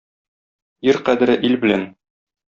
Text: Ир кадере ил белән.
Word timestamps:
Ир 0.91 0.97
кадере 1.09 1.35
ил 1.49 1.59
белән. 1.67 1.85